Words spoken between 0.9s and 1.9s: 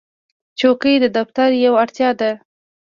د دفتر یوه